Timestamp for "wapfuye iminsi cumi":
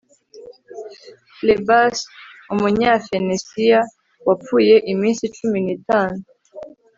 4.27-5.59